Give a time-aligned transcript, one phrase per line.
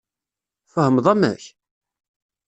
[0.67, 1.43] Tfehmeḍ amek?